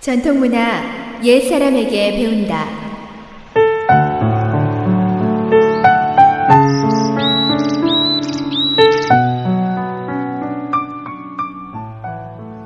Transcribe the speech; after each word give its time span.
전통문화 0.00 1.20
옛 1.22 1.46
사람에게 1.46 2.12
배운다. 2.16 2.64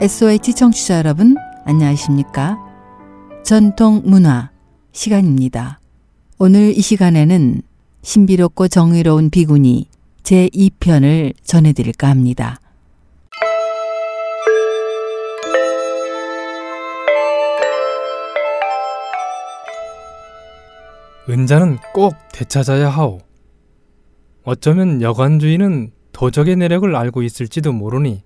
SOH 0.00 0.54
청취자 0.54 0.98
여러분, 0.98 1.34
안녕하십니까? 1.64 2.56
전통문화 3.42 4.52
시간입니다. 4.92 5.80
오늘 6.38 6.70
이 6.76 6.80
시간에는 6.80 7.62
신비롭고 8.02 8.68
정의로운 8.68 9.30
비구니 9.30 9.88
제2편을 10.22 11.34
전해드릴까 11.42 12.08
합니다. 12.08 12.60
은자는 21.28 21.78
꼭 21.94 22.14
되찾아야 22.32 22.90
하오. 22.90 23.18
어쩌면 24.42 25.00
여관주인은 25.00 25.90
도적의 26.12 26.56
내력을 26.56 26.94
알고 26.94 27.22
있을지도 27.22 27.72
모르니 27.72 28.22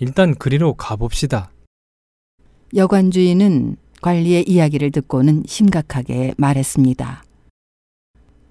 일단 0.00 0.34
그리로 0.34 0.74
가봅시다. 0.74 1.52
여관주인은 2.74 3.76
관리의 4.02 4.48
이야기를 4.48 4.90
듣고는 4.90 5.44
심각하게 5.46 6.34
말했습니다. 6.36 7.22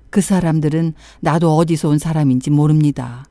그 0.09 0.21
사람들은 0.21 0.93
나도 1.19 1.57
어디서 1.57 1.89
온 1.89 1.97
사람인지 1.97 2.51
모릅니다. 2.51 3.25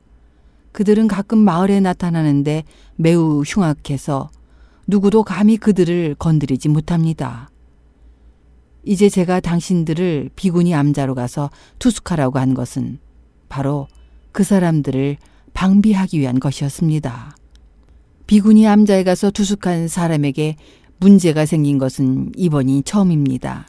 그들은 0.71 1.07
가끔 1.07 1.39
마을에 1.39 1.79
나타나는데 1.79 2.63
매우 2.95 3.41
흉악해서 3.41 4.29
누구도 4.85 5.23
감히 5.23 5.57
그들을 5.57 6.15
건드리지 6.19 6.69
못합니다. 6.69 7.49
이제 8.85 9.09
제가 9.09 9.39
당신들을 9.39 10.29
비구니 10.35 10.75
암자로 10.75 11.15
가서 11.15 11.49
투숙하라고 11.79 12.39
한 12.39 12.53
것은 12.53 12.99
바로 13.49 13.87
그 14.31 14.43
사람들을 14.43 15.17
방비하기 15.53 16.19
위한 16.19 16.39
것이었습니다. 16.39 17.35
비구니 18.27 18.67
암자에 18.67 19.03
가서 19.03 19.31
투숙한 19.31 19.87
사람에게 19.87 20.55
문제가 20.99 21.45
생긴 21.45 21.77
것은 21.77 22.31
이번이 22.35 22.83
처음입니다. 22.83 23.67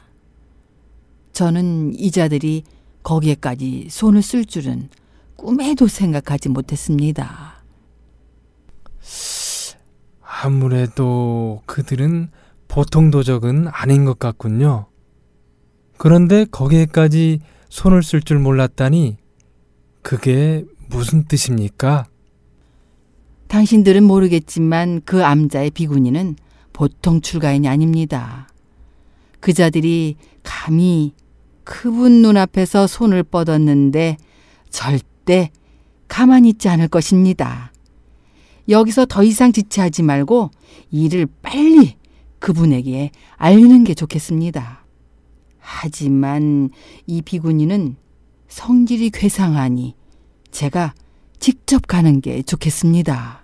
저는 1.33 1.93
이자들이 1.95 2.63
거기에까지 3.03 3.87
손을 3.89 4.21
쓸 4.21 4.45
줄은 4.45 4.89
꿈에도 5.35 5.87
생각하지 5.87 6.49
못했습니다. 6.49 7.63
아무래도 10.21 11.61
그들은 11.65 12.29
보통 12.67 13.09
도적은 13.11 13.67
아닌 13.69 14.05
것 14.05 14.19
같군요. 14.19 14.87
그런데 15.97 16.45
거기에까지 16.45 17.39
손을 17.69 18.03
쓸 18.03 18.21
줄 18.21 18.39
몰랐다니 18.39 19.17
그게 20.01 20.63
무슨 20.89 21.25
뜻입니까? 21.25 22.05
당신들은 23.47 24.03
모르겠지만 24.03 25.01
그 25.05 25.25
암자의 25.25 25.71
비구니는 25.71 26.35
보통 26.73 27.21
출가인이 27.21 27.67
아닙니다. 27.67 28.47
그자들이 29.39 30.15
감히 30.43 31.13
그분 31.63 32.21
눈앞에서 32.21 32.87
손을 32.87 33.23
뻗었는데 33.23 34.17
절대 34.69 35.51
가만히 36.07 36.49
있지 36.49 36.69
않을 36.69 36.87
것입니다. 36.87 37.71
여기서 38.69 39.05
더 39.05 39.23
이상 39.23 39.51
지체하지 39.51 40.03
말고 40.03 40.51
일을 40.91 41.27
빨리 41.41 41.95
그분에게 42.39 43.11
알리는 43.35 43.83
게 43.83 43.93
좋겠습니다. 43.93 44.86
하지만 45.69 46.69
이 47.05 47.21
비구니는 47.21 47.97
성질이 48.47 49.09
괴상하니 49.09 49.95
제가 50.49 50.93
직접 51.39 51.85
가는 51.85 52.21
게 52.21 52.41
좋겠습니다. 52.41 53.43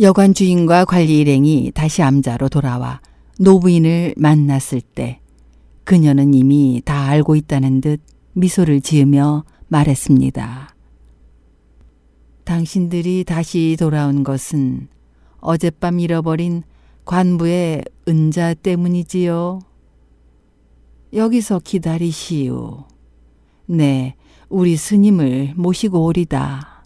여관 0.00 0.34
주인과 0.34 0.84
관리 0.84 1.20
일행이 1.20 1.70
다시 1.72 2.02
암자로 2.02 2.48
돌아와 2.48 3.00
노부인을 3.38 4.14
만났을 4.16 4.80
때 4.80 5.20
그녀는 5.84 6.34
이미 6.34 6.82
다 6.84 7.06
알고 7.06 7.36
있다는 7.36 7.80
듯 7.80 8.00
미소를 8.32 8.80
지으며 8.80 9.44
말했습니다. 9.68 10.74
당신들이 12.42 13.22
다시 13.24 13.76
돌아온 13.78 14.24
것은 14.24 14.88
어젯밤 15.38 16.00
잃어버린 16.00 16.64
관부의 17.04 17.84
은자 18.08 18.54
때문이지요. 18.54 19.60
여기서 21.14 21.60
기다리시오. 21.60 22.84
네, 23.66 24.16
우리 24.48 24.76
스님을 24.76 25.54
모시고 25.56 26.04
오리다. 26.04 26.84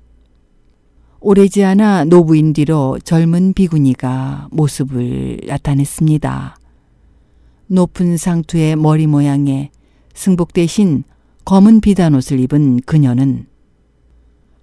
오래지 1.21 1.65
않아 1.65 2.05
노부인 2.05 2.53
뒤로 2.53 2.99
젊은 3.03 3.53
비구니가 3.53 4.49
모습을 4.53 5.41
나타냈습니다. 5.47 6.56
높은 7.69 8.16
상투의 8.16 8.77
머리 8.77 9.06
모양에 9.06 9.71
승복 10.15 10.53
대신 10.53 11.05
검은 11.45 11.81
비단옷을 11.81 12.39
입은 12.41 12.81
그녀는 12.87 13.47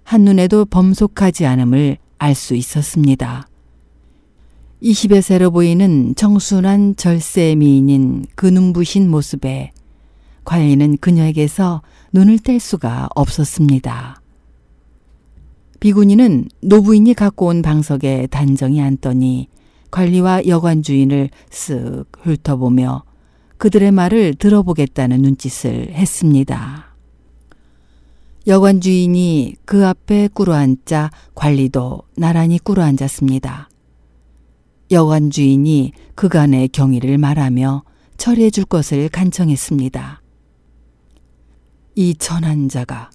한눈에도 0.04 0.64
범속하지 0.64 1.44
않음을 1.44 1.98
알 2.18 2.34
수 2.34 2.54
있었습니다. 2.54 3.48
20여 4.82 5.22
세로 5.22 5.50
보이는 5.50 6.14
청순한 6.14 6.96
절세 6.96 7.54
미인인 7.54 8.26
그 8.34 8.46
눈부신 8.46 9.08
모습에 9.10 9.72
관리는 10.44 10.98
그녀에게서 10.98 11.82
눈을 12.12 12.38
뗄 12.38 12.60
수가 12.60 13.08
없었습니다. 13.14 14.20
비구니는 15.80 16.48
노부인이 16.60 17.14
갖고 17.14 17.46
온 17.46 17.62
방석에 17.62 18.28
단정히 18.30 18.80
앉더니 18.82 19.48
관리와 19.90 20.46
여관 20.46 20.82
주인을 20.82 21.30
쓱 21.50 22.06
훑어보며 22.20 23.04
그들의 23.56 23.92
말을 23.92 24.34
들어보겠다는 24.34 25.22
눈짓을 25.22 25.92
했습니다. 25.92 26.94
여관 28.46 28.80
주인이 28.80 29.56
그 29.64 29.86
앞에 29.86 30.28
꿇어앉자 30.32 31.10
관리도 31.34 32.02
나란히 32.16 32.58
꿇어앉았습니다. 32.58 33.70
여관 34.90 35.30
주인이 35.30 35.92
그간의 36.14 36.68
경위를 36.68 37.18
말하며 37.18 37.82
처리해 38.16 38.50
줄 38.50 38.64
것을 38.64 39.08
간청했습니다. 39.08 40.22
이 41.96 42.14
천한 42.14 42.68
자가 42.68 43.10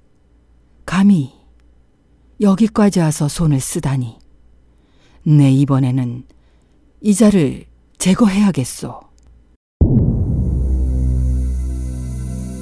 감히 0.86 1.32
여기까지 2.42 3.00
와서 3.00 3.28
손을 3.28 3.60
쓰다니. 3.60 4.18
내 5.24 5.52
이번에는 5.52 6.24
이자를 7.02 7.66
제거해야겠소. 8.00 9.00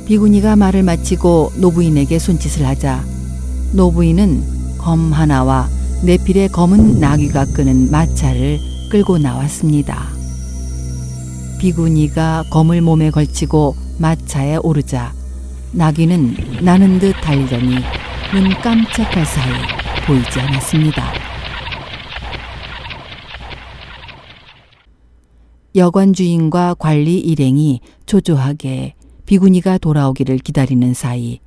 비구니가 0.06 0.56
말을 0.56 0.84
마치고 0.84 1.54
노부인에게 1.62 2.20
손짓을 2.20 2.66
하자 2.66 3.04
노부인은 3.74 4.78
검 4.78 5.14
하나와 5.14 5.70
내필에 6.04 6.48
검은 6.48 7.00
나귀가 7.00 7.46
끄는 7.46 7.92
마차를 7.92 8.69
끌고 8.90 9.20
나왔습니다. 9.20 10.08
비구니가 11.60 12.46
검을 12.50 12.82
몸에 12.82 13.12
걸치고 13.12 13.76
마차에 14.00 14.58
오르자 14.58 15.14
나귀는 15.74 16.64
나는 16.64 17.00
듯 17.00 17.14
달리더니 17.22 17.76
눈 18.34 18.50
깜짝할 18.62 19.26
사이 19.26 19.52
보이지 20.08 20.40
않았습니다. 20.40 21.14
여관 25.76 26.14
주인과 26.14 26.76
관리 26.80 27.20
일행이 27.20 27.82
초조하게 28.08 28.96
비구니가 29.28 29.78
돌아오기를 29.78 30.40
기다리는 30.40 30.96
사이 30.96 31.40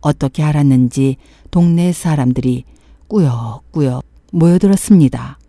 어떻게 0.00 0.42
알았는지 0.42 1.16
동네 1.50 1.92
사람들이 1.92 2.64
꾸역꾸역 3.08 4.02
모여들었습니다. 4.32 5.39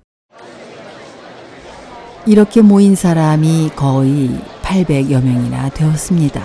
이렇게 2.27 2.61
모인 2.61 2.95
사람이 2.95 3.71
거의 3.75 4.29
800여 4.61 5.23
명이나 5.23 5.69
되었습니다. 5.69 6.43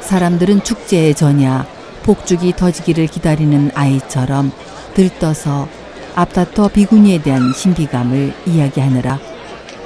사람들은 0.00 0.62
축제의 0.62 1.14
전야 1.14 1.66
복죽이 2.02 2.54
터지기를 2.56 3.06
기다리는 3.06 3.70
아이처럼 3.74 4.52
들떠서 4.94 5.68
앞다퉈 6.14 6.70
비구니에 6.70 7.22
대한 7.22 7.52
신비감을 7.52 8.34
이야기하느라 8.46 9.18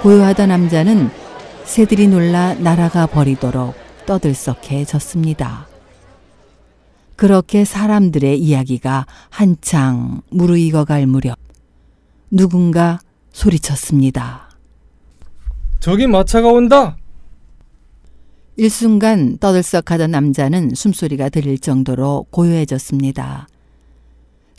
고요하던 0.02 0.49
남자는 0.49 1.11
새들이 1.64 2.08
놀라 2.08 2.55
날아가 2.55 3.06
버리도록 3.06 3.75
떠들썩해졌습니다. 4.06 5.69
그렇게 7.17 7.64
사람들의 7.64 8.38
이야기가 8.40 9.06
한창 9.31 10.23
무르익어갈 10.31 11.06
무렵 11.06 11.38
누군가 12.31 12.99
소리쳤습니다. 13.32 14.52
저기 15.82 16.06
마차가 16.06 16.46
온다. 16.46 16.96
일순간 18.56 19.38
떠들썩하던 19.38 20.12
남자는 20.12 20.76
숨소리가 20.76 21.29
들릴 21.29 21.58
정도로 21.58 22.26
고요해졌습니다. 22.31 23.49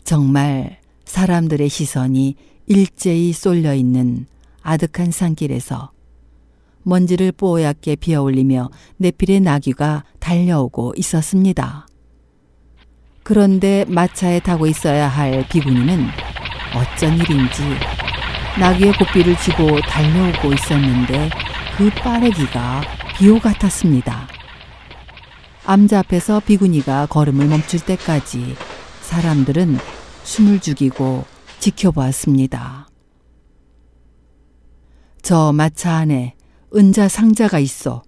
정말 0.04 0.80
사람들의 1.06 1.66
시선이 1.70 2.34
일제히 2.66 3.32
쏠려 3.32 3.72
있는 3.74 4.26
아득한 4.60 5.10
산길에서 5.12 5.92
먼지를 6.82 7.32
뽀얗게 7.32 7.96
비어올리며 7.96 8.68
내필의 8.98 9.40
나귀가 9.40 10.04
달려오고 10.18 10.92
있었습니다. 10.98 11.86
그런데 13.22 13.86
마차에 13.88 14.40
타고 14.40 14.66
있어야 14.66 15.08
할 15.08 15.48
비구니는 15.48 16.04
어쩐 16.74 17.16
일인지 17.16 17.62
나귀의 18.60 18.92
고삐를 18.92 19.36
쥐고 19.36 19.80
달려오고 19.80 20.52
있었는데 20.52 21.28
그 21.76 21.90
빠르기가 21.90 22.82
비호 23.16 23.40
같았습니다. 23.40 24.28
암자 25.66 26.00
앞에서 26.00 26.40
비구니가 26.40 27.06
걸음을 27.06 27.48
멈출 27.48 27.80
때까지 27.80 28.54
사람들은 29.00 29.76
숨을 30.22 30.60
죽이고 30.60 31.24
지켜보았습니다. 31.58 32.86
저 35.20 35.52
마차 35.52 35.94
안에 35.94 36.34
은자 36.76 37.08
상자가 37.08 37.58
있어. 37.58 38.02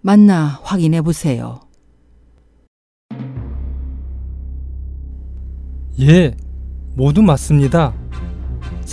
맞나 0.00 0.60
확인해 0.62 1.02
보세요. 1.02 1.60
예, 6.00 6.34
모두 6.94 7.20
맞습니다. 7.20 7.99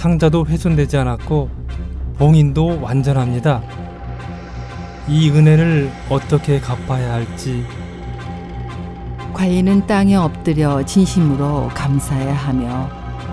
상자도 0.07 0.45
훼손되지 0.45 0.95
않았고 0.95 1.49
봉인도 2.17 2.79
완전합니다. 2.81 3.61
이 5.09 5.29
은혜를 5.29 5.91
어떻게 6.09 6.61
갚아야 6.61 7.11
할지 7.11 7.65
관리는 9.33 9.85
땅에 9.85 10.15
엎드려 10.15 10.81
진심으로 10.85 11.69
감사해야 11.73 12.33
하며 12.33 12.89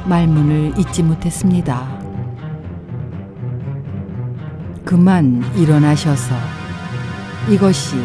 말문을 0.06 0.74
잇지 0.76 1.04
못했습니다. 1.04 1.86
그만 4.84 5.44
일어나셔서 5.56 6.34
이것이 7.48 7.98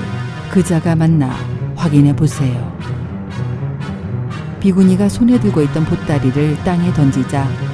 그자가 0.52 0.96
맞나 0.96 1.32
확인해 1.76 2.16
보세요. 2.16 2.78
비구니가 4.60 5.10
손에 5.10 5.40
들고 5.40 5.64
있던 5.64 5.86
보따리를 5.86 6.64
땅에 6.64 6.94
던지자 6.94 7.69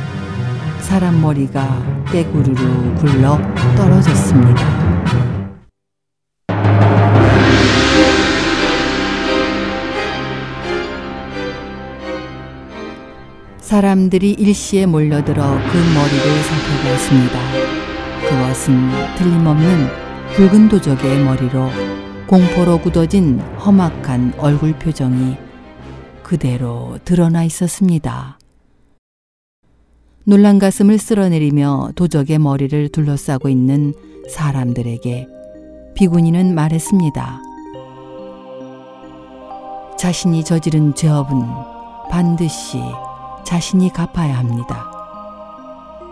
사람 0.86 1.20
머리가 1.20 2.06
떼구르르 2.12 2.96
굴러 3.00 3.40
떨어졌습니다. 3.76 4.56
사람들이 13.58 14.34
일시에 14.34 14.86
몰려들어 14.86 15.42
그 15.44 15.78
머리를 15.96 16.44
살펴보았습니다. 16.44 17.40
그것은 18.30 18.92
틀림없는 19.18 19.88
붉은 20.36 20.70
도적의 20.70 21.24
머리로 21.24 21.72
공포로 22.28 22.80
굳어진 22.82 23.40
험악한 23.58 24.36
얼굴 24.38 24.74
표정이 24.74 25.36
그대로 26.22 27.00
드러나 27.04 27.44
있었습니다. 27.44 28.38
놀란 30.28 30.58
가슴을 30.58 30.98
쓸어내리며 30.98 31.92
도적의 31.96 32.40
머리를 32.40 32.90
둘러싸고 32.90 33.48
있는 33.48 33.94
사람들에게 34.28 35.28
비구니는 35.94 36.56
말했습니다. 36.56 37.42
자신이 40.00 40.44
저지른 40.44 40.96
죄업은 40.96 41.46
반드시 42.10 42.80
자신이 43.44 43.94
갚아야 43.94 44.36
합니다. 44.40 44.90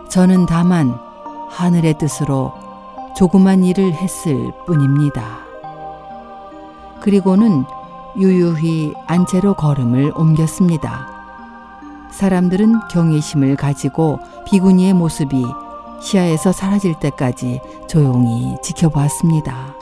저는 0.08 0.46
다만 0.46 0.94
하늘의 1.50 1.98
뜻으로 1.98 2.52
조그만 3.16 3.64
일을 3.64 3.94
했을 3.94 4.52
뿐입니다. 4.64 5.40
그리고는 7.00 7.64
유유히 8.16 8.94
안채로 9.08 9.54
걸음을 9.54 10.12
옮겼습니다. 10.14 11.13
사람들은 12.10 12.88
경외심을 12.90 13.56
가지고 13.56 14.18
비구니의 14.46 14.92
모습이 14.94 15.44
시야에서 16.00 16.52
사라질 16.52 16.94
때까지 16.98 17.60
조용히 17.88 18.56
지켜보았습니다. 18.62 19.74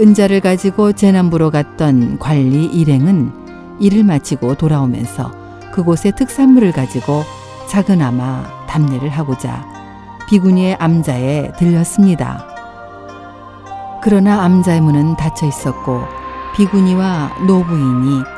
은자를 0.00 0.40
가지고 0.40 0.92
재남부로 0.92 1.50
갔던 1.50 2.18
관리 2.18 2.66
일행은 2.66 3.78
일을 3.80 4.02
마치고 4.04 4.56
돌아오면서 4.56 5.30
그곳에 5.72 6.10
특산물을 6.10 6.72
가지고 6.72 7.22
작은아마 7.68 8.66
답례를 8.66 9.08
하고자 9.08 9.64
비구니의 10.28 10.76
암자에 10.78 11.52
들렸습니다. 11.58 12.46
그러나 14.02 14.44
암자의 14.44 14.80
문은 14.80 15.16
닫혀 15.16 15.46
있었고 15.46 16.02
비구니와 16.56 17.38
노부인이 17.46 18.33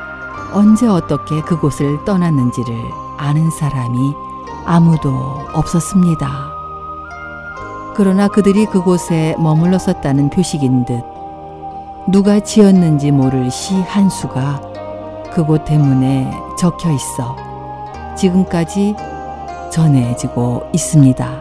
언제 0.52 0.86
어떻게 0.86 1.40
그곳을 1.42 2.04
떠났는지를 2.04 2.74
아는 3.18 3.50
사람이 3.50 4.14
아무도 4.64 5.10
없었습니다. 5.52 6.28
그러나 7.94 8.28
그들이 8.28 8.66
그곳에 8.66 9.34
머물렀었다는 9.38 10.30
표식인 10.30 10.84
듯 10.84 11.02
누가 12.08 12.40
지었는지 12.40 13.10
모를 13.10 13.50
시 13.50 13.74
한 13.82 14.08
수가 14.10 14.60
그곳 15.32 15.64
대문에 15.64 16.32
적혀 16.58 16.90
있어 16.92 17.36
지금까지 18.16 18.94
전해지고 19.72 20.62
있습니다. 20.72 21.40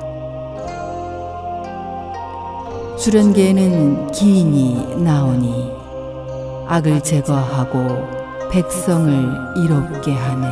수련계에는 2.98 4.12
기인이 4.12 4.95
나오니 5.03 5.71
악을 6.68 7.01
제거하고 7.01 8.25
백성을 8.56 9.57
이롭게 9.57 10.13
하네. 10.16 10.48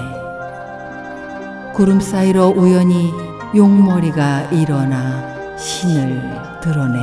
구름 1.74 2.02
사이로 2.02 2.50
우연히 2.50 3.14
용머리가 3.56 4.50
일어나 4.52 5.56
신을 5.56 6.22
드러내 6.60 7.00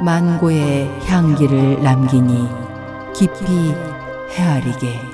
만고의 0.00 1.00
향기를 1.06 1.82
남기니 1.82 2.48
깊이 3.16 3.74
헤아리게. 4.30 5.13